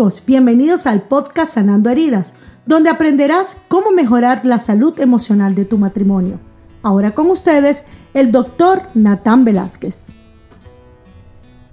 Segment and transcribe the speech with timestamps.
[0.00, 2.32] amigos, bienvenidos al podcast Sanando Heridas,
[2.64, 6.40] donde aprenderás cómo mejorar la salud emocional de tu matrimonio.
[6.82, 7.84] Ahora con ustedes,
[8.14, 10.10] el doctor Natán Velázquez.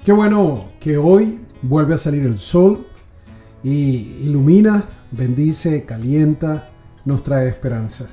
[0.03, 2.85] Qué bueno que hoy vuelve a salir el sol
[3.63, 6.67] y ilumina, bendice, calienta,
[7.05, 8.07] nos trae esperanza.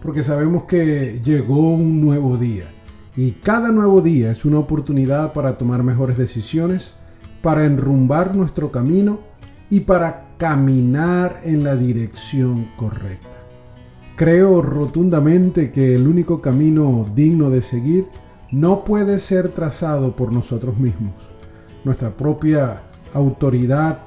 [0.00, 2.70] Porque sabemos que llegó un nuevo día
[3.14, 6.94] y cada nuevo día es una oportunidad para tomar mejores decisiones
[7.42, 9.27] para enrumbar nuestro camino
[9.70, 13.28] y para caminar en la dirección correcta.
[14.16, 18.06] Creo rotundamente que el único camino digno de seguir
[18.50, 21.14] no puede ser trazado por nosotros mismos.
[21.84, 22.82] Nuestra propia
[23.14, 23.98] autoridad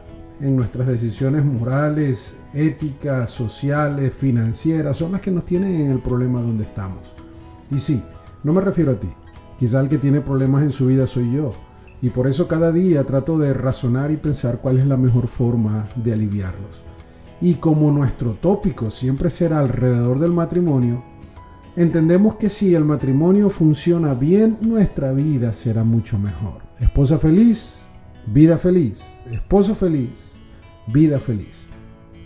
[0.41, 6.41] en nuestras decisiones morales, éticas, sociales, financieras, son las que nos tienen en el problema
[6.41, 7.13] donde estamos.
[7.69, 8.03] Y sí,
[8.43, 9.09] no me refiero a ti.
[9.57, 11.53] Quizá el que tiene problemas en su vida soy yo
[12.01, 15.87] y por eso cada día trato de razonar y pensar cuál es la mejor forma
[15.95, 16.81] de aliviarlos.
[17.39, 21.03] Y como nuestro tópico siempre será alrededor del matrimonio,
[21.75, 26.61] entendemos que si el matrimonio funciona bien, nuestra vida será mucho mejor.
[26.79, 27.81] Esposa feliz,
[28.25, 29.03] vida feliz.
[29.31, 30.33] Esposo feliz,
[30.87, 31.65] vida feliz.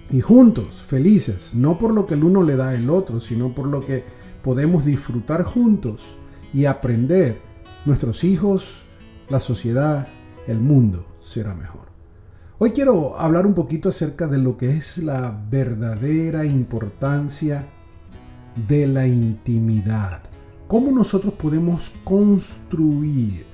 [0.09, 3.67] Y juntos, felices, no por lo que el uno le da al otro, sino por
[3.67, 4.05] lo que
[4.41, 6.17] podemos disfrutar juntos
[6.53, 7.41] y aprender.
[7.85, 8.84] Nuestros hijos
[9.29, 10.07] la sociedad,
[10.47, 11.85] el mundo será mejor.
[12.57, 17.67] Hoy quiero hablar un poquito acerca de lo que es la verdadera importancia
[18.67, 20.21] de la intimidad.
[20.67, 23.45] Cómo nosotros podemos construir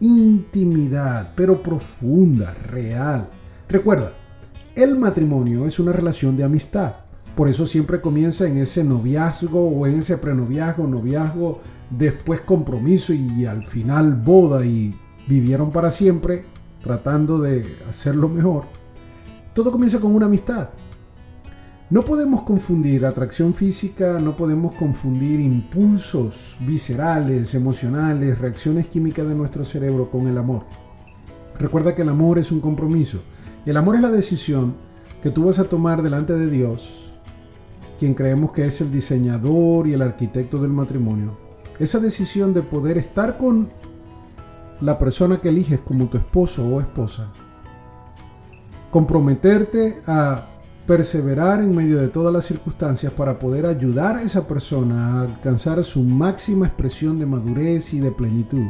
[0.00, 3.28] intimidad, pero profunda, real.
[3.68, 4.12] Recuerda,
[4.74, 6.94] el matrimonio es una relación de amistad.
[7.34, 13.46] Por eso siempre comienza en ese noviazgo o en ese prenoviazgo, noviazgo, después compromiso y
[13.46, 14.94] al final boda y
[15.30, 16.44] vivieron para siempre
[16.82, 18.64] tratando de hacerlo mejor,
[19.54, 20.70] todo comienza con una amistad.
[21.88, 29.64] No podemos confundir atracción física, no podemos confundir impulsos viscerales, emocionales, reacciones químicas de nuestro
[29.64, 30.64] cerebro con el amor.
[31.58, 33.18] Recuerda que el amor es un compromiso.
[33.66, 34.74] El amor es la decisión
[35.22, 37.12] que tú vas a tomar delante de Dios,
[37.98, 41.36] quien creemos que es el diseñador y el arquitecto del matrimonio.
[41.78, 43.68] Esa decisión de poder estar con
[44.80, 47.28] la persona que eliges como tu esposo o esposa.
[48.90, 50.46] Comprometerte a
[50.86, 55.84] perseverar en medio de todas las circunstancias para poder ayudar a esa persona a alcanzar
[55.84, 58.66] su máxima expresión de madurez y de plenitud.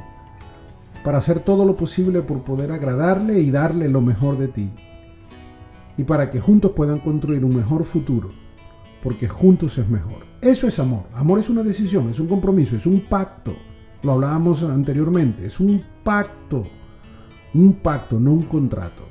[1.03, 4.71] Para hacer todo lo posible por poder agradarle y darle lo mejor de ti.
[5.97, 8.29] Y para que juntos puedan construir un mejor futuro.
[9.03, 10.27] Porque juntos es mejor.
[10.43, 11.05] Eso es amor.
[11.15, 13.55] Amor es una decisión, es un compromiso, es un pacto.
[14.03, 16.67] Lo hablábamos anteriormente, es un pacto,
[17.53, 19.05] un pacto, no un contrato.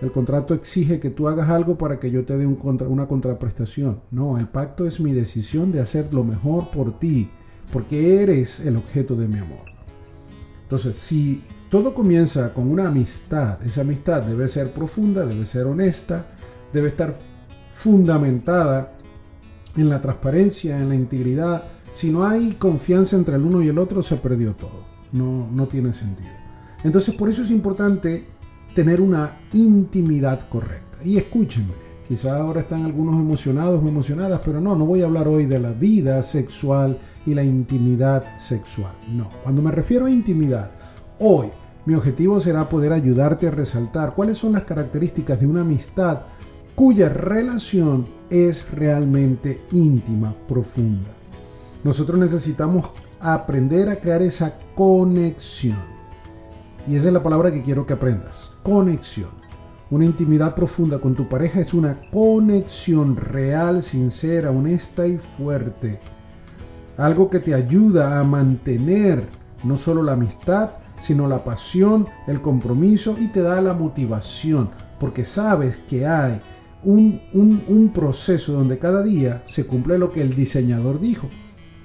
[0.00, 3.08] El contrato exige que tú hagas algo para que yo te dé un contra, una
[3.08, 4.00] contraprestación.
[4.10, 7.30] No, el pacto es mi decisión de hacer lo mejor por ti,
[7.72, 9.64] porque eres el objeto de mi amor.
[10.62, 16.26] Entonces, si todo comienza con una amistad, esa amistad debe ser profunda, debe ser honesta,
[16.72, 17.14] debe estar
[17.72, 18.92] fundamentada
[19.76, 21.64] en la transparencia, en la integridad,
[21.94, 24.82] si no hay confianza entre el uno y el otro, se perdió todo.
[25.12, 26.30] No, no tiene sentido.
[26.82, 28.26] Entonces, por eso es importante
[28.74, 30.98] tener una intimidad correcta.
[31.04, 31.72] Y escúchenme,
[32.08, 35.60] quizá ahora están algunos emocionados o emocionadas, pero no, no voy a hablar hoy de
[35.60, 38.94] la vida sexual y la intimidad sexual.
[39.12, 40.72] No, cuando me refiero a intimidad,
[41.20, 41.46] hoy
[41.86, 46.22] mi objetivo será poder ayudarte a resaltar cuáles son las características de una amistad
[46.74, 51.10] cuya relación es realmente íntima, profunda.
[51.84, 52.90] Nosotros necesitamos
[53.20, 55.78] aprender a crear esa conexión.
[56.88, 58.52] Y esa es la palabra que quiero que aprendas.
[58.62, 59.28] Conexión.
[59.90, 66.00] Una intimidad profunda con tu pareja es una conexión real, sincera, honesta y fuerte.
[66.96, 69.26] Algo que te ayuda a mantener
[69.62, 75.24] no solo la amistad, sino la pasión, el compromiso y te da la motivación, porque
[75.24, 76.40] sabes que hay
[76.82, 81.28] un, un proceso donde cada día se cumple lo que el diseñador dijo.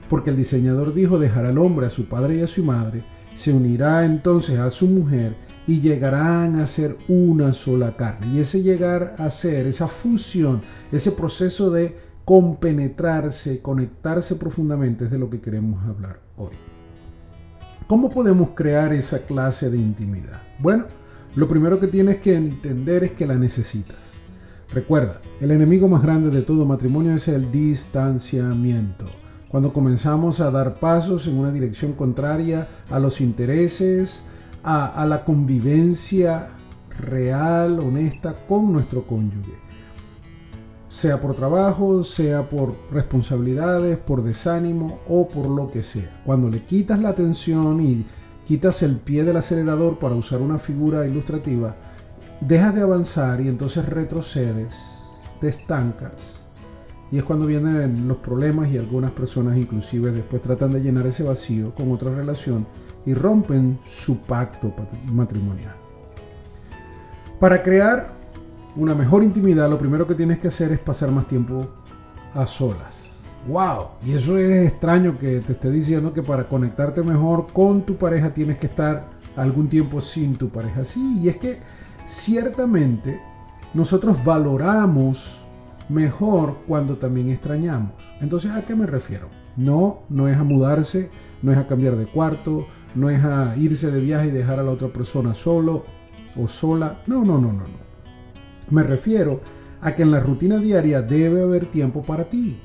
[0.09, 3.03] Porque el diseñador dijo dejar al hombre a su padre y a su madre,
[3.35, 5.35] se unirá entonces a su mujer
[5.67, 8.27] y llegarán a ser una sola carne.
[8.33, 10.61] Y ese llegar a ser, esa fusión,
[10.91, 11.95] ese proceso de
[12.25, 16.53] compenetrarse, conectarse profundamente es de lo que queremos hablar hoy.
[17.87, 20.41] ¿Cómo podemos crear esa clase de intimidad?
[20.59, 20.85] Bueno,
[21.35, 24.13] lo primero que tienes que entender es que la necesitas.
[24.73, 29.05] Recuerda, el enemigo más grande de todo matrimonio es el distanciamiento
[29.49, 34.23] cuando comenzamos a dar pasos en una dirección contraria a los intereses,
[34.63, 36.51] a, la convivencia
[36.99, 39.53] real, honesta con nuestro cónyuge.
[40.87, 46.21] Sea por trabajo, sea por responsabilidades, por desánimo o por lo que sea.
[46.25, 48.05] Cuando le quitas la atención y
[48.45, 51.75] quitas el pie del acelerador para usar una figura ilustrativa,
[52.41, 54.75] dejas de avanzar y entonces retrocedes,
[55.39, 56.38] te estancas.
[57.11, 61.23] Y es cuando vienen los problemas y algunas personas inclusive después tratan de llenar ese
[61.23, 62.67] vacío con otra relación
[63.05, 64.73] y rompen su pacto
[65.11, 65.73] matrimonial.
[67.39, 68.13] Para crear
[68.75, 71.67] una mejor intimidad, lo primero que tienes que hacer es pasar más tiempo
[72.33, 73.13] a solas.
[73.47, 73.87] ¡Wow!
[74.05, 78.33] Y eso es extraño que te esté diciendo que para conectarte mejor con tu pareja
[78.33, 80.83] tienes que estar algún tiempo sin tu pareja.
[80.83, 81.59] Sí, y es que
[82.05, 83.21] ciertamente
[83.73, 85.38] nosotros valoramos
[85.89, 87.93] mejor cuando también extrañamos.
[88.21, 89.27] Entonces, ¿a qué me refiero?
[89.57, 91.09] No, no es a mudarse,
[91.41, 94.63] no es a cambiar de cuarto, no es a irse de viaje y dejar a
[94.63, 95.83] la otra persona solo
[96.37, 97.01] o sola.
[97.07, 97.89] No, no, no, no, no.
[98.69, 99.41] Me refiero
[99.81, 102.59] a que en la rutina diaria debe haber tiempo para ti.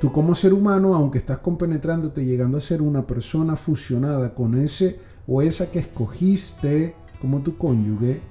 [0.00, 4.98] Tú como ser humano, aunque estás compenetrándote, llegando a ser una persona fusionada con ese
[5.26, 8.22] o esa que escogiste como tu cónyuge,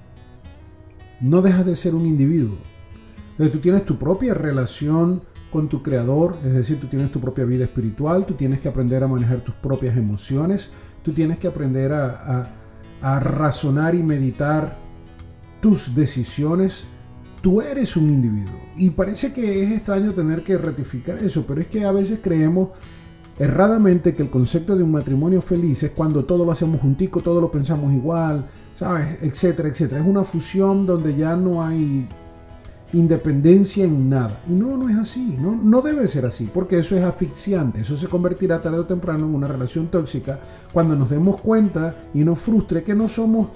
[1.21, 2.57] no dejas de ser un individuo.
[3.39, 5.21] Tú tienes tu propia relación
[5.51, 9.03] con tu creador, es decir, tú tienes tu propia vida espiritual, tú tienes que aprender
[9.03, 10.69] a manejar tus propias emociones,
[11.03, 14.77] tú tienes que aprender a razonar y meditar
[15.62, 16.86] tus decisiones
[17.41, 18.59] tú eres un individuo.
[18.75, 22.69] Y parece que es extraño tener que ratificar eso, pero es que a veces creemos
[23.38, 27.39] erradamente que el concepto de un matrimonio feliz es cuando todo lo hacemos juntico, todo
[27.39, 29.19] lo pensamos igual, ¿sabes?
[29.21, 30.01] Etcétera, etcétera.
[30.01, 32.07] Es una fusión donde ya no hay
[32.94, 34.41] independencia en nada.
[34.47, 37.97] Y no, no es así, no, no debe ser así, porque eso es asfixiante, eso
[37.97, 40.39] se convertirá tarde o temprano en una relación tóxica
[40.74, 43.50] cuando nos demos cuenta y nos frustre que no somos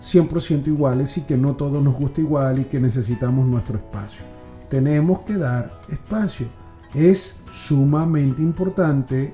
[0.00, 4.24] 100% iguales y que no todo nos gusta igual y que necesitamos nuestro espacio.
[4.68, 6.46] Tenemos que dar espacio.
[6.94, 9.32] Es sumamente importante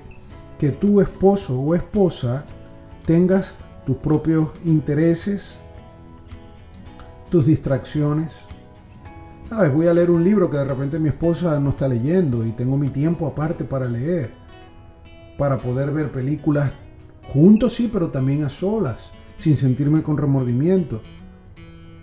[0.57, 2.45] que tu esposo o esposa
[3.05, 3.55] tengas
[3.85, 5.57] tus propios intereses,
[7.31, 8.48] tus distracciones.
[9.49, 9.73] ¿Sabes?
[9.73, 12.77] Voy a leer un libro que de repente mi esposa no está leyendo y tengo
[12.77, 14.29] mi tiempo aparte para leer,
[15.39, 16.71] para poder ver películas
[17.23, 21.01] juntos, sí, pero también a solas sin sentirme con remordimiento.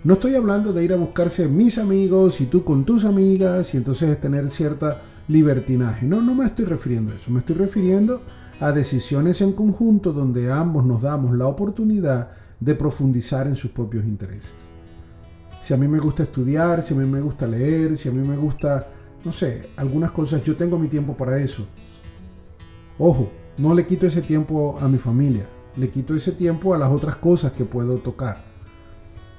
[0.03, 3.77] No estoy hablando de ir a buscarse mis amigos y tú con tus amigas y
[3.77, 6.05] entonces tener cierta libertinaje.
[6.05, 7.31] No, no me estoy refiriendo a eso.
[7.31, 8.23] Me estoy refiriendo
[8.59, 14.03] a decisiones en conjunto donde ambos nos damos la oportunidad de profundizar en sus propios
[14.03, 14.76] intereses.
[15.67, 18.25] Si a mí me gusta estudiar, si a mí me gusta leer, si a mí
[18.25, 18.87] me gusta,
[19.25, 21.67] no sé, algunas cosas, yo tengo mi tiempo para eso.
[22.97, 25.45] Ojo, no le quito ese tiempo a mi familia
[25.77, 28.43] le quito ese tiempo a las otras cosas que puedo tocar.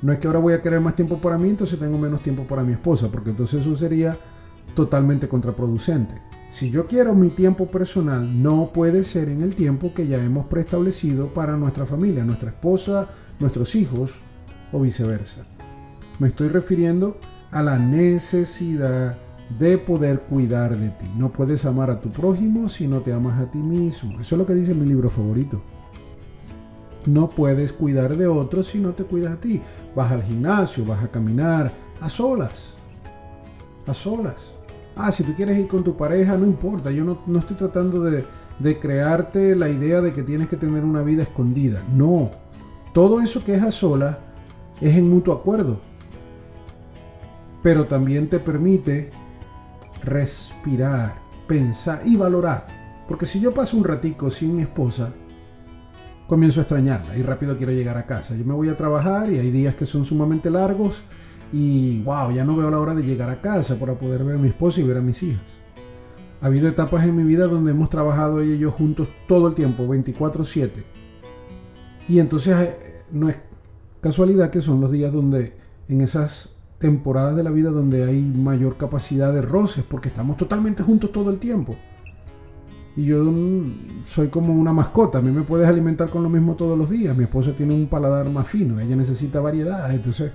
[0.01, 2.45] No es que ahora voy a querer más tiempo para mí, entonces tengo menos tiempo
[2.45, 4.17] para mi esposa, porque entonces eso sería
[4.75, 6.15] totalmente contraproducente.
[6.49, 10.47] Si yo quiero mi tiempo personal, no puede ser en el tiempo que ya hemos
[10.47, 13.09] preestablecido para nuestra familia, nuestra esposa,
[13.41, 14.21] nuestros hijos
[14.73, 15.58] o viceversa.
[16.19, 17.17] Me estoy refiriendo
[17.53, 19.17] a la necesidad
[19.57, 21.07] de poder cuidar de ti.
[21.17, 24.21] No puedes amar a tu prójimo si no te amas a ti mismo.
[24.21, 25.61] Eso es lo que dice mi libro favorito.
[27.07, 29.63] No puedes cuidar de otros si no te cuidas a ti.
[29.95, 32.75] Vas al gimnasio, vas a caminar a solas.
[33.87, 34.49] A solas.
[34.97, 36.91] Ah, si tú quieres ir con tu pareja, no importa.
[36.91, 38.25] Yo no, estoy tratando de,
[38.59, 41.83] de crearte la idea de que tienes que tener una vida escondida.
[41.95, 42.33] No.
[42.93, 44.19] Todo eso que es a solas
[44.81, 45.88] es en mutuo acuerdo.
[47.63, 49.11] Pero también te permite
[50.05, 52.67] respirar, pensar y valorar.
[53.09, 55.13] Porque si yo paso un ratico sin mi esposa,
[56.29, 58.37] comienzo a extrañarla y rápido quiero llegar a casa.
[58.37, 61.03] Yo me voy a trabajar y hay días que son sumamente largos
[61.53, 64.39] y wow, ya no veo la hora de llegar a casa para poder ver a
[64.39, 65.41] mi esposa y ver a mis hijas.
[66.41, 69.55] Ha habido etapas en mi vida donde hemos trabajado ella y yo juntos todo el
[69.55, 70.85] tiempo, 24/7.
[72.09, 73.37] Y entonces eh, no es
[74.01, 75.55] casualidad que son los días donde
[75.89, 80.83] en esas temporadas de la vida donde hay mayor capacidad de roces, porque estamos totalmente
[80.83, 81.77] juntos todo el tiempo
[82.99, 83.33] y yo
[84.05, 85.19] soy como una mascota.
[85.19, 87.17] A mí me puedes alimentar con lo mismo todos los días.
[87.17, 89.95] Mi esposa tiene un paladar más fino, ella necesita variedad.
[89.95, 90.33] Entonces,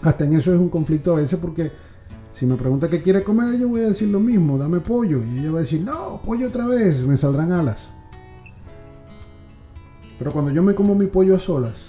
[0.00, 1.70] hasta en eso es un conflicto a veces porque
[2.30, 5.20] si me pregunta qué quiere comer, yo voy a decir lo mismo, dame pollo.
[5.22, 7.90] Y ella va a decir, no, pollo otra vez, me saldrán alas.
[10.18, 11.88] Pero cuando yo me como mi pollo a solas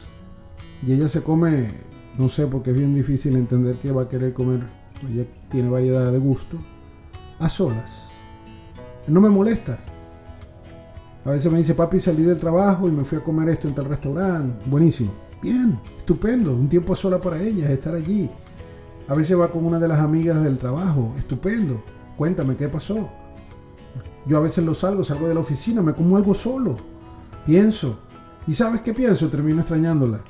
[0.85, 1.69] y ella se come,
[2.17, 4.61] no sé, porque es bien difícil entender que va a querer comer,
[5.09, 6.57] ella tiene variedad de gusto,
[7.39, 8.03] a solas.
[9.07, 9.77] No me molesta.
[11.25, 13.75] A veces me dice, papi, salí del trabajo y me fui a comer esto en
[13.75, 14.65] tal restaurante.
[14.69, 15.11] Buenísimo.
[15.41, 16.53] Bien, estupendo.
[16.53, 18.29] Un tiempo sola para ellas, estar allí.
[19.07, 21.13] A veces va con una de las amigas del trabajo.
[21.17, 21.81] Estupendo.
[22.17, 23.09] Cuéntame qué pasó.
[24.25, 26.77] Yo a veces lo salgo, salgo de la oficina, me como algo solo.
[27.45, 27.99] Pienso.
[28.47, 29.29] ¿Y sabes qué pienso?
[29.29, 30.21] Termino extrañándola.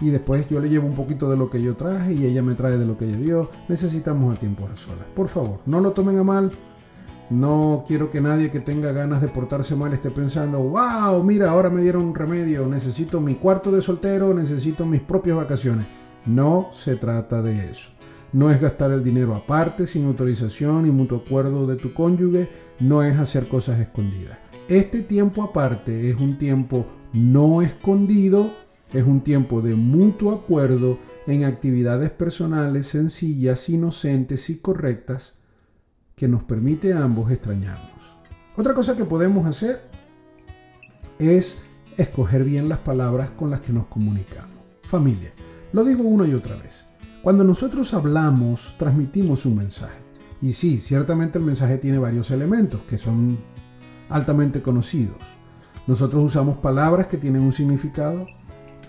[0.00, 2.54] Y después yo le llevo un poquito de lo que yo traje y ella me
[2.54, 3.50] trae de lo que ella dio.
[3.68, 5.06] Necesitamos a tiempo a solas.
[5.14, 6.52] Por favor, no lo tomen a mal.
[7.30, 11.68] No quiero que nadie que tenga ganas de portarse mal esté pensando, wow, mira, ahora
[11.68, 15.86] me dieron un remedio, necesito mi cuarto de soltero, necesito mis propias vacaciones.
[16.24, 17.90] No se trata de eso.
[18.32, 22.48] No es gastar el dinero aparte, sin autorización y mutuo acuerdo de tu cónyuge,
[22.80, 24.38] no es hacer cosas escondidas.
[24.68, 28.50] Este tiempo aparte es un tiempo no escondido,
[28.92, 35.34] es un tiempo de mutuo acuerdo en actividades personales sencillas, inocentes y correctas
[36.16, 38.16] que nos permite a ambos extrañarnos.
[38.56, 39.82] Otra cosa que podemos hacer
[41.18, 41.58] es
[41.96, 44.56] escoger bien las palabras con las que nos comunicamos.
[44.82, 45.32] Familia,
[45.72, 46.84] lo digo una y otra vez.
[47.22, 49.98] Cuando nosotros hablamos, transmitimos un mensaje.
[50.40, 53.38] Y sí, ciertamente el mensaje tiene varios elementos que son
[54.08, 55.18] altamente conocidos.
[55.86, 58.26] Nosotros usamos palabras que tienen un significado.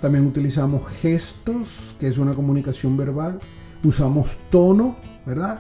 [0.02, 3.40] También utilizamos gestos, que es una comunicación verbal.
[3.84, 5.60] Usamos tono, ¿verdad?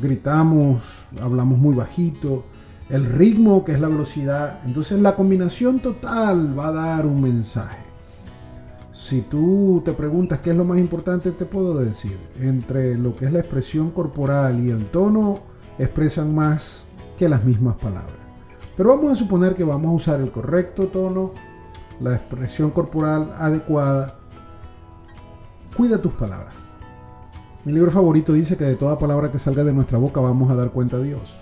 [0.00, 2.44] gritamos, hablamos muy bajito,
[2.88, 4.60] el ritmo que es la velocidad.
[4.64, 7.84] Entonces la combinación total va a dar un mensaje.
[8.92, 13.26] Si tú te preguntas qué es lo más importante, te puedo decir, entre lo que
[13.26, 15.40] es la expresión corporal y el tono,
[15.78, 16.84] expresan más
[17.16, 18.16] que las mismas palabras.
[18.76, 21.32] Pero vamos a suponer que vamos a usar el correcto tono,
[22.00, 24.14] la expresión corporal adecuada.
[25.76, 26.54] Cuida tus palabras.
[27.64, 30.54] Mi libro favorito dice que de toda palabra que salga de nuestra boca vamos a
[30.54, 31.36] dar cuenta a Dios.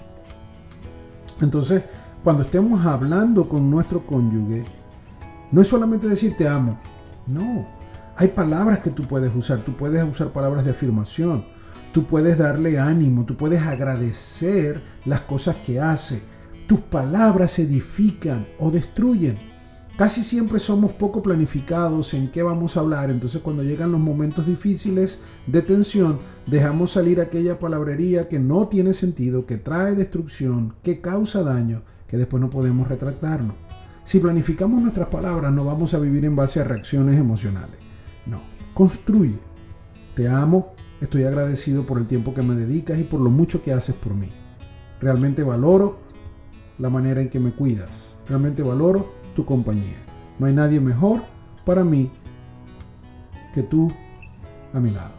[1.40, 1.84] Entonces,
[2.24, 4.64] cuando estemos hablando con nuestro cónyuge,
[5.52, 6.78] no es solamente decir te amo,
[7.26, 7.66] no.
[8.16, 11.44] Hay palabras que tú puedes usar, tú puedes usar palabras de afirmación,
[11.92, 16.22] tú puedes darle ánimo, tú puedes agradecer las cosas que hace.
[16.66, 19.38] Tus palabras edifican o destruyen.
[19.96, 24.46] Casi siempre somos poco planificados en qué vamos a hablar, entonces cuando llegan los momentos
[24.46, 31.00] difíciles de tensión, dejamos salir aquella palabrería que no tiene sentido, que trae destrucción, que
[31.00, 33.56] causa daño, que después no podemos retractarnos.
[34.04, 37.76] Si planificamos nuestras palabras, no vamos a vivir en base a reacciones emocionales.
[38.26, 38.42] No,
[38.74, 39.38] construye.
[40.14, 43.72] Te amo, estoy agradecido por el tiempo que me dedicas y por lo mucho que
[43.72, 44.28] haces por mí.
[45.00, 46.00] Realmente valoro
[46.78, 48.14] la manera en que me cuidas.
[48.28, 49.98] Realmente valoro tu compañía.
[50.40, 51.20] No hay nadie mejor
[51.64, 52.10] para mí
[53.54, 53.92] que tú
[54.72, 55.12] a mi lado.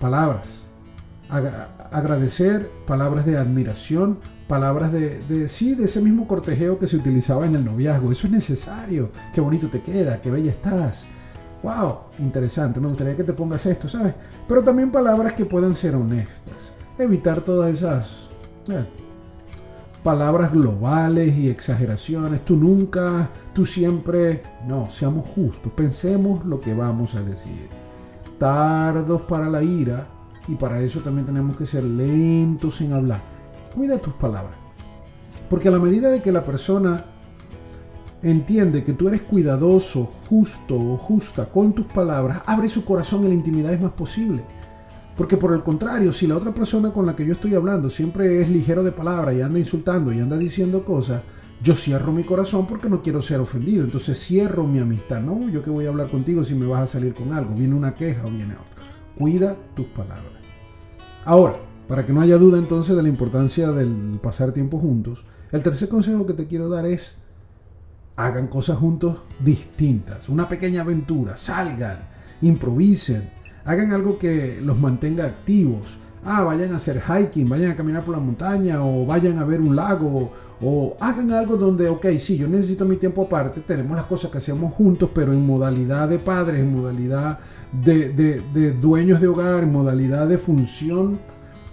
[0.00, 0.62] Palabras.
[1.90, 7.56] agradecer, palabras de admiración, palabras de, sí, de ese mismo cortejeo que se utilizaba en
[7.56, 8.10] el noviazgo.
[8.10, 9.10] Eso es necesario.
[9.34, 11.04] Qué bonito te queda, qué bella estás.
[11.62, 12.80] Wow, interesante.
[12.80, 14.14] Me gustaría que te pongas esto, ¿sabes?
[14.46, 16.72] Pero también palabras que puedan ser honestas.
[16.98, 18.28] Evitar todas esas
[18.70, 18.84] eh,
[20.08, 22.42] palabras globales y exageraciones.
[22.42, 24.42] Tú nunca, tú siempre.
[24.66, 25.70] No, seamos justos.
[25.72, 27.68] Pensemos lo que vamos a decir.
[28.38, 30.06] Tardos para la ira
[30.48, 33.20] y para eso también tenemos que ser lentos en hablar.
[33.74, 34.56] Cuida tus palabras.
[35.50, 37.04] Porque a la medida de que la persona
[38.22, 43.28] entiende que tú eres cuidadoso, justo o justa con tus palabras, abre su corazón y
[43.28, 44.42] la intimidad es más posible.
[45.18, 48.40] Porque por el contrario, si la otra persona con la que yo estoy hablando siempre
[48.40, 51.22] es ligero de palabra y anda insultando y anda diciendo cosas,
[51.60, 53.82] yo cierro mi corazón porque no quiero ser ofendido.
[53.82, 55.20] Entonces cierro mi amistad.
[55.20, 57.52] No, yo que voy a hablar contigo si me vas a salir con algo.
[57.56, 58.84] Viene una queja o viene otra.
[59.16, 60.40] Cuida tus palabras.
[61.24, 61.56] Ahora,
[61.88, 65.88] para que no haya duda entonces de la importancia del pasar tiempo juntos, el tercer
[65.88, 67.16] consejo que te quiero dar es
[68.14, 70.28] hagan cosas juntos distintas.
[70.28, 71.34] Una pequeña aventura.
[71.34, 72.08] Salgan,
[72.40, 73.30] improvisen,
[73.68, 75.98] hagan algo que los mantenga activos.
[76.24, 79.60] Ah, vayan a hacer hiking, vayan a caminar por la montaña o vayan a ver
[79.60, 84.06] un lago o hagan algo donde, ok, sí, yo necesito mi tiempo aparte, tenemos las
[84.06, 87.38] cosas que hacemos juntos, pero en modalidad de padres, en modalidad
[87.70, 91.20] de, de dueños de hogar, en modalidad de función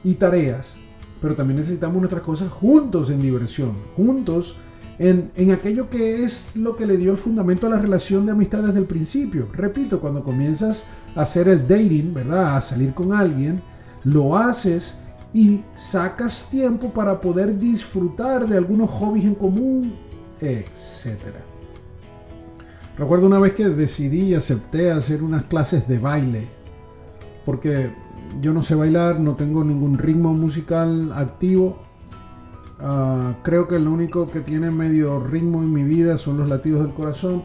[0.04, 0.76] y tareas,
[1.22, 4.58] pero también necesitamos nuestras cosas juntos en diversión, juntos
[4.98, 8.64] en, aquello que es lo que le dio el fundamento a la relación de amistad
[8.64, 9.48] desde el principio.
[9.52, 10.86] Repito, cuando comienzas
[11.16, 12.56] a hacer el dating, ¿verdad?
[12.56, 13.62] A salir con alguien,
[14.04, 14.96] lo haces
[15.34, 19.94] y sacas tiempo para poder disfrutar de algunos hobbies en común,
[20.40, 21.18] etc.
[22.98, 26.48] Recuerdo una vez que decidí y acepté hacer unas clases de baile,
[27.44, 27.92] porque
[28.42, 31.80] yo no sé bailar, no tengo ningún ritmo musical activo
[32.80, 36.84] Ah, creo que lo único que tiene medio ritmo en mi vida son los latidos
[36.84, 37.44] del corazón.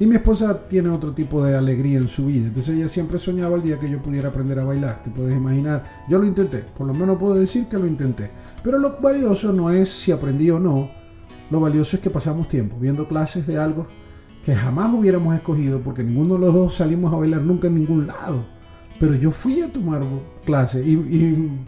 [0.00, 2.46] Y mi esposa tiene otro tipo de alegría en su vida.
[2.46, 5.02] Entonces ella siempre soñaba el día que yo pudiera aprender a bailar.
[5.02, 5.82] Te puedes imaginar.
[6.08, 6.58] Yo lo intenté.
[6.58, 8.30] Por lo menos puedo decir que lo intenté.
[8.62, 10.88] Pero lo valioso no es si aprendí o no.
[11.50, 13.86] Lo valioso es que pasamos tiempo viendo clases de algo
[14.44, 18.06] que jamás hubiéramos escogido porque ninguno de los dos salimos a bailar nunca en ningún
[18.06, 18.44] lado.
[19.00, 20.02] Pero yo fui a tomar
[20.44, 21.60] clase y, y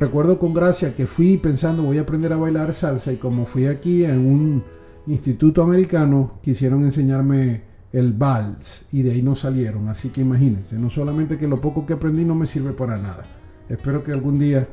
[0.00, 3.66] recuerdo con gracia que fui pensando voy a aprender a bailar salsa y como fui
[3.66, 4.64] aquí en un
[5.06, 9.88] instituto americano quisieron enseñarme el vals y de ahí no salieron.
[9.88, 13.26] Así que imagínense, no solamente que lo poco que aprendí no me sirve para nada.
[13.68, 14.68] Espero que algún día,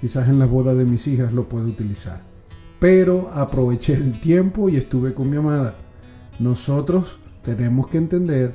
[0.00, 2.20] quizás en la boda de mis hijas, lo pueda utilizar.
[2.78, 5.76] Pero aproveché el tiempo y estuve con mi amada.
[6.38, 8.54] Nosotros tenemos que entender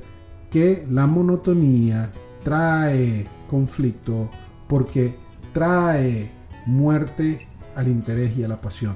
[0.52, 2.12] que la monotonía
[2.44, 4.30] trae conflicto
[4.68, 5.16] porque
[5.54, 6.32] trae
[6.66, 8.96] muerte al interés y a la pasión.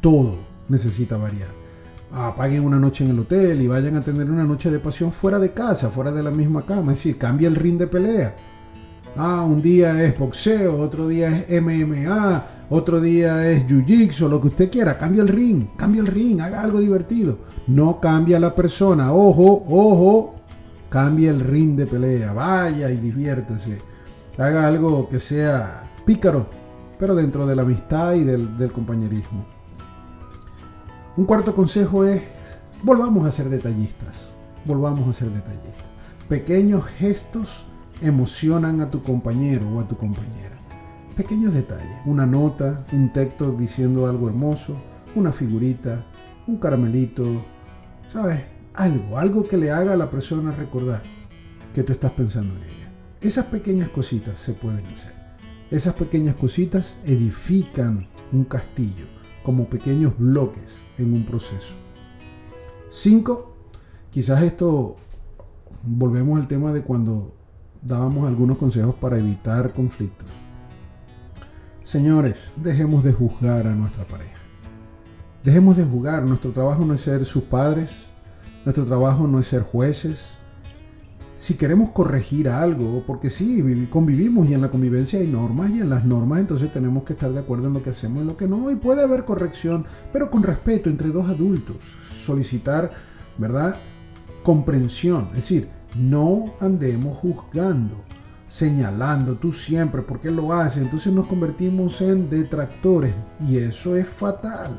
[0.00, 0.38] Todo
[0.68, 1.66] necesita variar
[2.12, 5.38] apaguen una noche en el hotel y vayan a tener una noche de pasión fuera
[5.38, 6.92] de casa, fuera de la misma cama.
[6.92, 8.36] Es decir, cambia el ring de pelea.
[9.16, 14.48] Ah, un día es boxeo, otro día es MMA, otro día es jiu-jitsu, lo que
[14.48, 14.98] usted quiera.
[14.98, 17.38] Cambia el ring, cambia el ring, haga algo divertido.
[17.66, 19.12] No cambia la persona.
[19.12, 20.34] Ojo, ojo,
[20.88, 22.32] cambia el ring de pelea.
[22.32, 22.96] Vaya y
[24.38, 26.46] Haga algo que sea pícaro,
[26.98, 29.46] pero dentro de la amistad y del, del compañerismo.
[31.16, 32.22] Un cuarto consejo es,
[32.82, 34.28] volvamos a ser detallistas,
[34.66, 35.86] volvamos a ser detallistas.
[36.28, 37.64] Pequeños gestos
[38.02, 40.56] emocionan a tu compañero o a tu compañera.
[41.16, 44.76] Pequeños detalles, una nota, un texto diciendo algo hermoso,
[45.14, 46.04] una figurita,
[46.46, 47.24] un caramelito,
[48.12, 48.44] ¿sabes?
[48.74, 51.02] Algo, algo que le haga a la persona recordar
[51.74, 52.75] que tú estás pensando en ella.
[53.26, 55.12] Esas pequeñas cositas se pueden hacer.
[55.72, 59.04] Esas pequeñas cositas edifican un castillo
[59.42, 61.74] como pequeños bloques en un proceso.
[62.88, 63.52] 5.
[64.10, 64.94] Quizás esto,
[65.82, 67.34] volvemos al tema de cuando
[67.82, 70.28] dábamos algunos consejos para evitar conflictos.
[71.82, 74.38] Señores, dejemos de juzgar a nuestra pareja.
[75.42, 76.22] Dejemos de juzgar.
[76.22, 77.90] Nuestro trabajo no es ser sus padres.
[78.64, 80.36] Nuestro trabajo no es ser jueces
[81.36, 85.90] si queremos corregir algo, porque sí, convivimos y en la convivencia hay normas y en
[85.90, 88.48] las normas entonces tenemos que estar de acuerdo en lo que hacemos y lo que
[88.48, 91.76] no, y puede haber corrección, pero con respeto entre dos adultos,
[92.10, 92.90] solicitar,
[93.36, 93.76] ¿verdad?
[94.42, 97.96] Comprensión, es decir, no andemos juzgando,
[98.46, 100.82] señalando tú siempre, ¿por qué lo haces?
[100.82, 103.12] Entonces nos convertimos en detractores
[103.46, 104.78] y eso es fatal.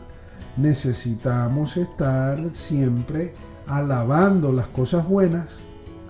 [0.56, 3.36] Necesitamos estar siempre
[3.68, 5.67] alabando las cosas buenas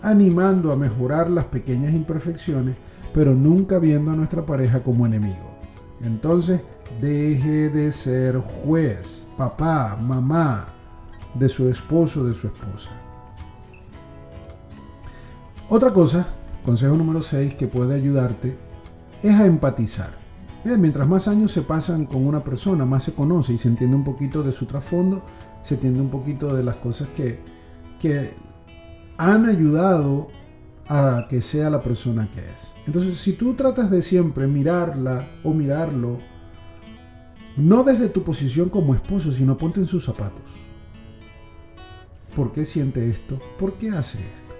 [0.07, 2.75] animando a mejorar las pequeñas imperfecciones,
[3.13, 5.57] pero nunca viendo a nuestra pareja como enemigo.
[6.01, 6.61] Entonces,
[7.01, 10.67] deje de ser juez, papá, mamá
[11.33, 12.89] de su esposo de su esposa.
[15.69, 16.27] Otra cosa,
[16.63, 18.57] consejo número 6 que puede ayudarte,
[19.21, 20.11] es a empatizar.
[20.63, 24.03] mientras más años se pasan con una persona, más se conoce y se entiende un
[24.03, 25.23] poquito de su trasfondo,
[25.61, 27.39] se entiende un poquito de las cosas que,
[27.99, 28.33] que
[29.17, 30.27] han ayudado
[30.87, 32.71] a que sea la persona que es.
[32.85, 36.17] Entonces, si tú tratas de siempre mirarla o mirarlo,
[37.57, 40.45] no desde tu posición como esposo, sino ponte en sus zapatos.
[42.35, 43.39] ¿Por qué siente esto?
[43.59, 44.53] ¿Por qué hace esto?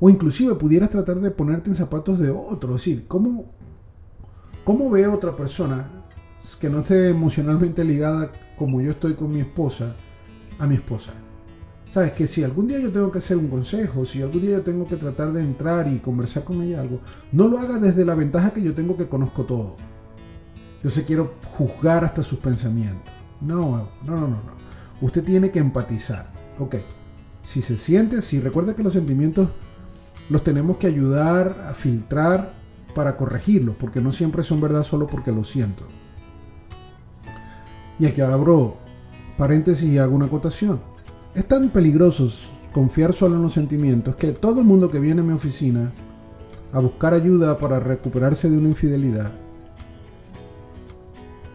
[0.00, 2.70] O inclusive pudieras tratar de ponerte en zapatos de otro.
[2.74, 3.52] Es decir, ¿cómo,
[4.64, 5.88] cómo ve otra persona
[6.60, 9.94] que no esté emocionalmente ligada como yo estoy con mi esposa
[10.58, 11.12] a mi esposa?
[11.92, 14.62] Sabes que si algún día yo tengo que hacer un consejo, si algún día yo
[14.62, 17.00] tengo que tratar de entrar y conversar con ella algo,
[17.32, 19.76] no lo haga desde la ventaja que yo tengo que conozco todo.
[20.82, 23.12] Yo se quiero juzgar hasta sus pensamientos.
[23.42, 24.52] No, no, no, no, no.
[25.02, 26.30] Usted tiene que empatizar.
[26.58, 26.76] Ok.
[27.42, 29.50] Si se siente si recuerda que los sentimientos
[30.30, 32.54] los tenemos que ayudar a filtrar
[32.94, 35.84] para corregirlos, porque no siempre son verdad solo porque lo siento.
[37.98, 38.78] Y aquí abro
[39.36, 40.91] paréntesis y hago una acotación.
[41.34, 42.28] Es tan peligroso
[42.72, 45.90] confiar solo en los sentimientos que todo el mundo que viene a mi oficina
[46.72, 49.30] a buscar ayuda para recuperarse de una infidelidad,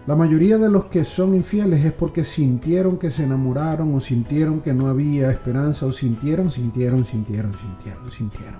[0.08, 4.62] la mayoría de los que son infieles es porque sintieron que se enamoraron o sintieron
[4.62, 8.60] que no había esperanza o sintieron, sintieron, sintieron, sintieron, sintieron.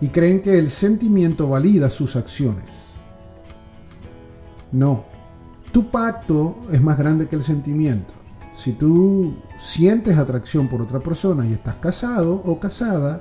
[0.00, 2.90] Y creen que el sentimiento valida sus acciones.
[4.72, 5.04] No,
[5.72, 8.13] tu pacto es más grande que el sentimiento.
[8.54, 13.20] Si tú sientes atracción por otra persona y estás casado o casada,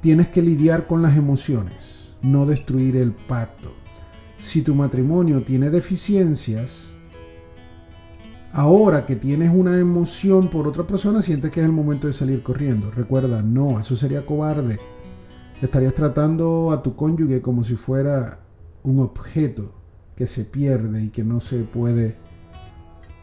[0.00, 3.72] tienes que lidiar con las emociones, no destruir el pacto.
[4.38, 6.92] Si tu matrimonio tiene deficiencias,
[8.52, 12.42] Ahora que tienes una emoción por otra persona, sientes que es el momento de salir
[12.42, 12.90] corriendo.
[12.90, 14.78] Recuerda, no, eso sería cobarde.
[15.60, 18.40] Estarías tratando a tu cónyuge como si fuera
[18.82, 19.74] un objeto
[20.16, 22.16] que se pierde y que no se puede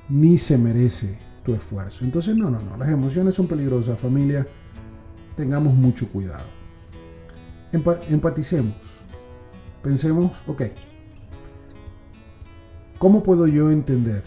[0.09, 2.03] ni se merece tu esfuerzo.
[2.03, 4.45] Entonces, no, no, no, las emociones son peligrosas, familia.
[5.35, 6.45] Tengamos mucho cuidado.
[7.71, 8.75] empaticemos.
[9.81, 10.63] Pensemos, ok,
[12.97, 14.23] ¿cómo puedo yo entender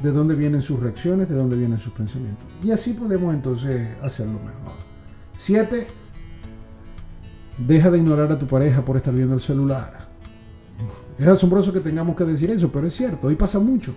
[0.00, 2.46] de dónde vienen sus reacciones, de dónde vienen sus pensamientos?
[2.62, 4.76] Y así podemos entonces hacerlo mejor.
[5.34, 5.88] Siete,
[7.58, 10.08] deja de ignorar a tu pareja por estar viendo el celular.
[11.18, 13.92] Es asombroso que tengamos que decir eso, pero es cierto, hoy pasa mucho.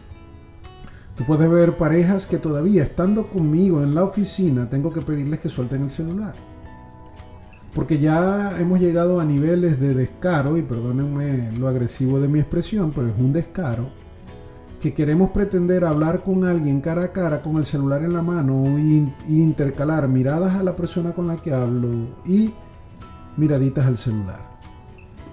[1.20, 5.50] Tú puedes ver parejas que todavía estando conmigo en la oficina tengo que pedirles que
[5.50, 6.34] suelten el celular.
[7.76, 12.94] Porque ya hemos llegado a niveles de descaro, y perdónenme lo agresivo de mi expresión,
[12.96, 13.90] pero es un descaro,
[14.80, 18.78] que queremos pretender hablar con alguien cara a cara con el celular en la mano
[18.78, 21.90] e intercalar miradas a la persona con la que hablo
[22.26, 22.54] y
[23.36, 24.40] miraditas al celular.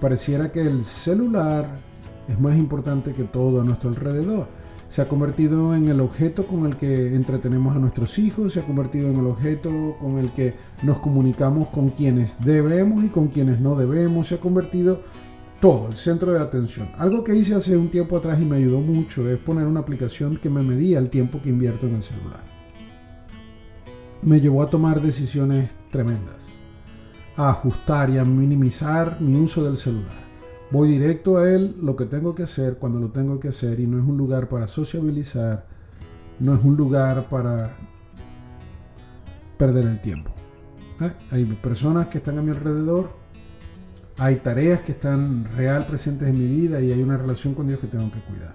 [0.01, 1.65] Pareciera que el celular
[2.27, 4.56] es más importante que todo a nuestro alrededor
[4.89, 8.65] se ha convertido en el objeto con el que entretenemos a nuestros hijos, se ha
[8.65, 13.59] convertido en el objeto con el que nos comunicamos con quienes debemos y con quienes
[13.59, 15.01] no debemos, se ha convertido
[15.59, 16.89] todo, el centro de atención.
[16.97, 20.37] Algo que hice hace un tiempo atrás y me ayudó mucho es poner una aplicación
[20.37, 22.43] que me medía el tiempo que invierto en el celular.
[24.21, 26.45] Me llevó a tomar decisiones tremendas,
[27.35, 30.26] a ajustar y a minimizar mi uso del celular
[30.69, 33.87] Voy directo a él lo que tengo que hacer cuando lo tengo que hacer y
[33.87, 35.65] no es un lugar para sociabilizar,
[36.39, 37.71] no es un lugar para
[39.57, 40.31] perder el tiempo.
[40.99, 41.11] ¿Eh?
[41.31, 43.09] Hay personas que están a mi alrededor,
[44.17, 47.79] hay tareas que están real presentes en mi vida y hay una relación con Dios
[47.79, 48.53] que tengo que cuidar.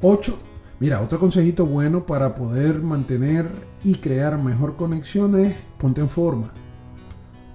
[0.00, 0.38] 8.
[0.78, 3.48] Mira, otro consejito bueno para poder mantener
[3.82, 6.52] y crear mejor conexión es ponte en forma.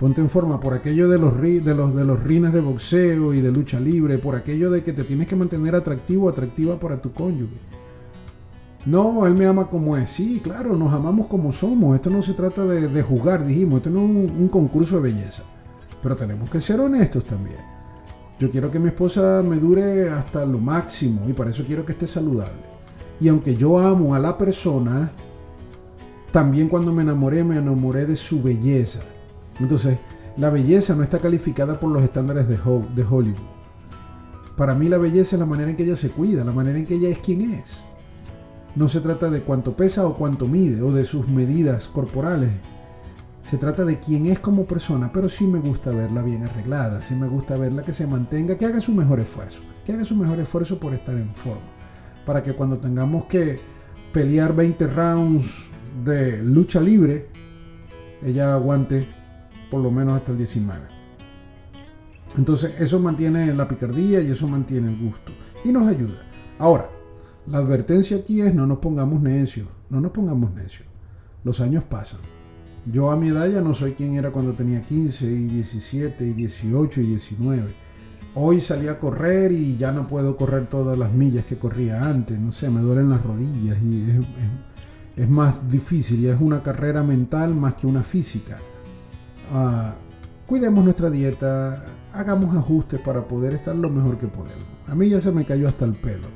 [0.03, 3.39] Ponte en forma por aquello de los, de, los, de los rines de boxeo y
[3.39, 7.13] de lucha libre, por aquello de que te tienes que mantener atractivo atractiva para tu
[7.13, 7.55] cónyuge.
[8.85, 10.09] No, él me ama como es.
[10.09, 11.95] Sí, claro, nos amamos como somos.
[11.95, 13.77] Esto no se trata de, de juzgar, dijimos.
[13.77, 15.43] Esto no es un concurso de belleza.
[16.01, 17.61] Pero tenemos que ser honestos también.
[18.37, 21.93] Yo quiero que mi esposa me dure hasta lo máximo y para eso quiero que
[21.93, 22.59] esté saludable.
[23.21, 25.13] Y aunque yo amo a la persona,
[26.33, 28.99] también cuando me enamoré me enamoré de su belleza.
[29.59, 29.97] Entonces,
[30.37, 33.37] la belleza no está calificada por los estándares de, Hollywood.
[34.57, 36.85] Para mí la belleza es la manera en que ella se cuida, la manera en
[36.85, 37.81] que ella es quien es.
[38.75, 42.49] No se trata de cuánto pesa o cuánto mide o de sus medidas corporales.
[43.43, 47.13] Se trata de quién es como persona, pero sí me gusta verla bien arreglada, sí
[47.13, 50.39] me gusta verla que se mantenga, que haga su mejor esfuerzo, que haga su mejor
[50.39, 51.61] esfuerzo por estar en forma.
[52.25, 53.59] Para que cuando tengamos que
[54.11, 55.69] pelear 20 rounds
[56.03, 57.27] de lucha libre,
[58.23, 59.05] ella aguante
[59.73, 60.81] por lo menos hasta el 19.
[62.37, 65.31] Entonces eso mantiene la picardía y eso mantiene el gusto
[65.65, 66.19] y nos ayuda.
[66.59, 66.91] Ahora,
[67.47, 70.87] la advertencia aquí es no nos pongamos necios, no nos pongamos necios.
[71.43, 72.19] Los años pasan.
[72.85, 76.33] Yo a mi edad ya no soy quien era cuando tenía 15 y 17 y
[76.33, 77.73] 18 y 19.
[78.35, 82.39] Hoy salí a correr y ya no puedo correr todas las millas que corría antes.
[82.39, 87.01] No sé, me duelen las rodillas y es, es más difícil y es una carrera
[87.01, 88.59] mental más que una física.
[89.51, 89.93] Ah,
[90.45, 94.63] cuidemos nuestra dieta, hagamos ajustes para poder estar lo mejor que podemos.
[94.87, 96.27] A mí ya se me cayó hasta el pelo.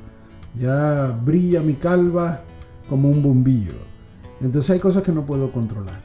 [0.58, 2.42] Ya brilla mi calva
[2.88, 3.74] como un bombillo.
[4.40, 6.00] Entonces hay cosas que no puedo controlar.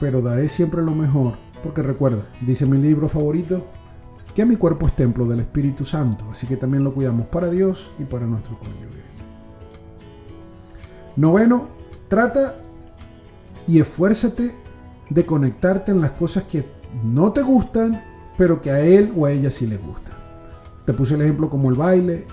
[0.00, 3.64] Pero daré siempre lo mejor, porque recuerda, dice mi libro favorito,
[4.34, 7.92] que mi cuerpo es templo del Espíritu Santo, así que también lo cuidamos para Dios
[7.98, 9.04] y para nuestro cónyuge.
[11.16, 11.68] Noveno,
[12.08, 12.56] trata
[13.68, 14.52] y esfuérzate
[15.14, 16.64] de conectarte en las cosas que
[17.04, 18.02] no te gustan,
[18.36, 20.14] pero que a él o a ella sí le gustan.
[20.84, 22.26] Te puse el ejemplo como el baile.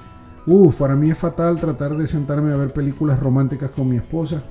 [0.47, 4.41] Uf, para mí es fatal tratar de sentarme a ver películas románticas con mi esposa.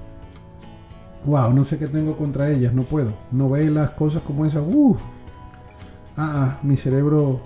[1.25, 3.12] Wow, no sé qué tengo contra ellas, no puedo.
[3.33, 4.62] No ve las cosas como esas.
[4.66, 4.99] Uf.
[6.16, 7.40] Ah, ah, mi cerebro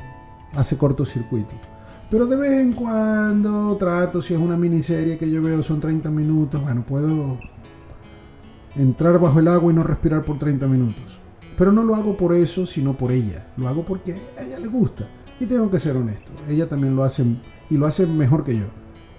[0.55, 1.55] hace cortocircuito.
[2.11, 6.11] Pero de vez en cuando trato, si es una miniserie que yo veo son 30
[6.11, 7.39] minutos, bueno, puedo
[8.77, 11.21] entrar bajo el agua y no respirar por 30 minutos.
[11.57, 13.47] Pero no lo hago por eso, sino por ella.
[13.57, 15.07] Lo hago porque a ella le gusta.
[15.39, 16.33] Y tengo que ser honesto.
[16.49, 17.25] Ella también lo hace
[17.71, 18.67] y lo hace mejor que yo.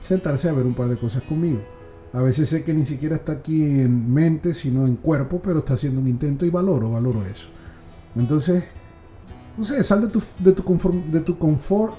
[0.02, 1.62] Sentarse a ver un par de cosas conmigo.
[2.14, 5.74] A veces sé que ni siquiera está aquí en mente, sino en cuerpo, pero está
[5.74, 7.50] haciendo un intento y valoro, valoro eso.
[8.16, 8.64] Entonces,
[9.58, 11.96] no sé, sal de tu, de tu, confort, de tu confort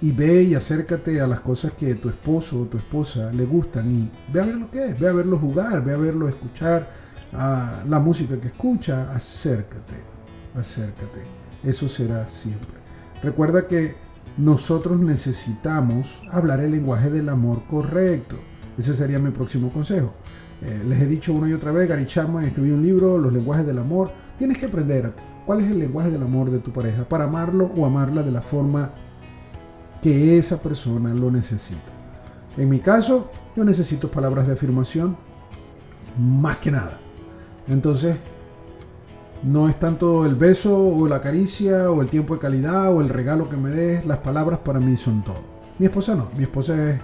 [0.00, 3.90] y ve y acércate a las cosas que tu esposo o tu esposa le gustan
[3.90, 6.88] y ve a ver lo que es, ve a verlo jugar, ve a verlo escuchar
[7.32, 9.96] a la música que escucha, acércate,
[10.54, 11.20] acércate.
[11.64, 12.76] Eso será siempre.
[13.22, 13.94] Recuerda que
[14.36, 18.36] nosotros necesitamos hablar el lenguaje del amor correcto.
[18.76, 20.12] Ese sería mi próximo consejo.
[20.62, 23.66] Eh, les he dicho una y otra vez, Gary Chapman escribió un libro, Los lenguajes
[23.66, 24.10] del amor.
[24.36, 25.12] Tienes que aprender
[25.46, 28.42] cuál es el lenguaje del amor de tu pareja para amarlo o amarla de la
[28.42, 28.90] forma
[30.02, 31.92] que esa persona lo necesita.
[32.56, 35.16] En mi caso, yo necesito palabras de afirmación
[36.18, 36.98] más que nada.
[37.68, 38.16] Entonces,
[39.42, 43.08] no es tanto el beso o la caricia o el tiempo de calidad o el
[43.08, 45.56] regalo que me des, las palabras para mí son todo.
[45.78, 47.00] Mi esposa no, mi esposa es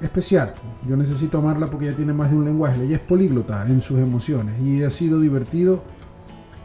[0.00, 0.54] especial.
[0.88, 4.00] Yo necesito amarla porque ella tiene más de un lenguaje, ella es políglota en sus
[4.00, 5.82] emociones y ha sido divertido,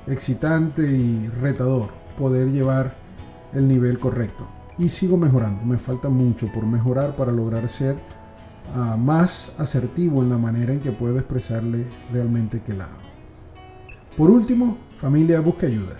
[0.07, 2.95] excitante y retador poder llevar
[3.53, 5.65] el nivel correcto y sigo mejorando.
[5.65, 7.95] Me falta mucho por mejorar para lograr ser
[8.75, 13.05] ah, más asertivo en la manera en que puedo expresarle realmente que la amo.
[14.17, 15.97] Por último, familia, busque ayuda.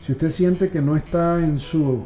[0.00, 2.04] Si usted siente que no está en su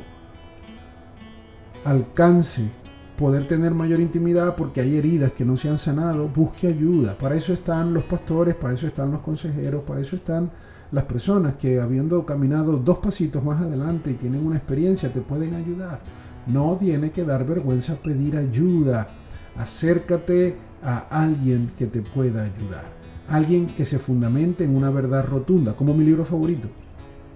[1.84, 2.70] alcance
[3.16, 7.16] poder tener mayor intimidad porque hay heridas que no se han sanado, busque ayuda.
[7.16, 10.50] Para eso están los pastores, para eso están los consejeros, para eso están
[10.92, 15.54] las personas que habiendo caminado dos pasitos más adelante y tienen una experiencia te pueden
[15.54, 16.00] ayudar.
[16.46, 19.08] No tiene que dar vergüenza pedir ayuda.
[19.56, 22.84] Acércate a alguien que te pueda ayudar.
[23.28, 26.68] Alguien que se fundamente en una verdad rotunda, como mi libro favorito.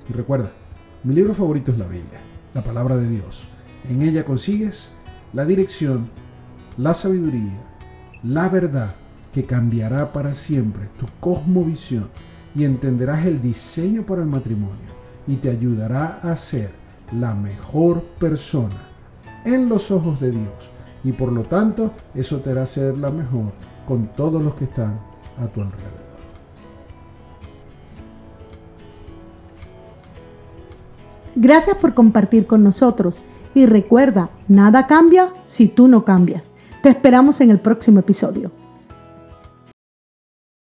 [0.09, 0.53] Y recuerda,
[1.03, 2.21] mi libro favorito es la Biblia,
[2.55, 3.49] la palabra de Dios.
[3.89, 4.93] En ella consigues
[5.33, 6.09] la dirección,
[6.77, 7.59] la sabiduría,
[8.23, 8.95] la verdad
[9.33, 12.09] que cambiará para siempre tu cosmovisión
[12.55, 16.71] y entenderás el diseño para el matrimonio y te ayudará a ser
[17.13, 18.89] la mejor persona
[19.45, 20.71] en los ojos de Dios
[21.05, 23.53] y por lo tanto eso te hará ser la mejor
[23.87, 24.99] con todos los que están
[25.39, 26.11] a tu alrededor.
[31.37, 33.23] Gracias por compartir con nosotros
[33.55, 36.53] y recuerda, nada cambia si tú no cambias.
[36.83, 38.60] Te esperamos en el próximo episodio.